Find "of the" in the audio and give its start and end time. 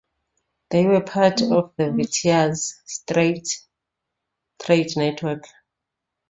1.43-1.83